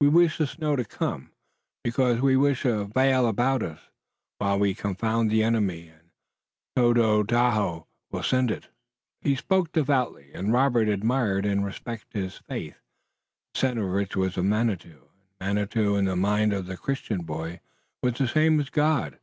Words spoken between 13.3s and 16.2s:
the center of which was Manitou, and Manitou in the